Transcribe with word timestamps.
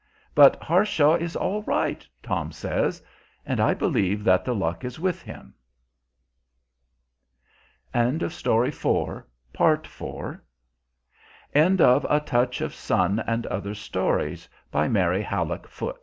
But 0.33 0.55
"Harshaw 0.63 1.13
is 1.17 1.35
all 1.35 1.61
right," 1.61 2.07
Tom 2.23 2.51
says; 2.51 3.03
and 3.45 3.59
I 3.59 3.75
believe 3.75 4.23
that 4.23 4.43
the 4.43 4.55
luck 4.55 4.83
is 4.83 4.99
with 4.99 5.21
him. 5.21 5.53
End 7.93 8.23
of 8.23 8.31
the 8.35 8.41
Project 8.73 8.81
Gutenberg 9.55 10.41
EBook 11.53 11.81
of 11.81 12.05
A 12.09 12.19
Touch 12.19 12.61
Of 12.61 12.73
Sun 12.73 13.19
And 13.27 13.45
Other 13.45 13.75
Stories, 13.75 14.49
by 14.71 14.87
Mary 14.87 15.21
Hallock 15.21 15.67
Foote 15.67 15.99